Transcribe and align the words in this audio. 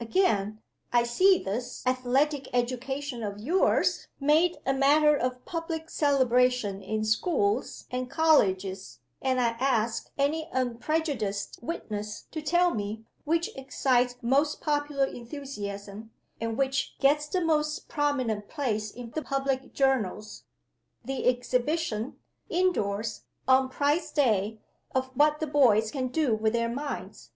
Again: 0.00 0.62
I 0.92 1.04
see 1.04 1.38
this 1.40 1.86
Athletic 1.86 2.48
Education 2.52 3.22
of 3.22 3.38
yours 3.38 4.08
made 4.18 4.58
a 4.66 4.72
matter 4.74 5.14
of 5.16 5.44
public 5.44 5.90
celebration 5.90 6.82
in 6.82 7.04
schools 7.04 7.86
and 7.88 8.10
colleges; 8.10 8.98
and 9.22 9.38
I 9.40 9.50
ask 9.60 10.10
any 10.18 10.48
unprejudiced 10.52 11.60
witness 11.62 12.22
to 12.32 12.42
tell 12.42 12.74
me 12.74 13.04
which 13.24 13.54
excites 13.56 14.16
most 14.20 14.60
popular 14.60 15.04
enthusiasm, 15.06 16.10
and 16.40 16.58
which 16.58 16.98
gets 16.98 17.28
the 17.28 17.40
most 17.40 17.86
prominent 17.88 18.48
place 18.48 18.90
in 18.90 19.12
the 19.12 19.22
public 19.22 19.72
journals 19.72 20.42
the 21.04 21.28
exhibition, 21.28 22.18
indoors 22.50 23.22
(on 23.46 23.68
Prize 23.68 24.10
day), 24.10 24.58
of 24.96 25.12
what 25.16 25.38
the 25.38 25.46
boys 25.46 25.92
can 25.92 26.08
do 26.08 26.34
with 26.34 26.54
their 26.54 26.68
minds? 26.68 27.30